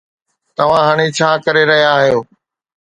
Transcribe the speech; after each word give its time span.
توهان 0.57 0.83
هاڻي 0.87 1.07
ڇا 1.17 1.29
ڪري 1.45 1.63
رهيا 1.69 1.89
آهيو؟ 1.97 2.19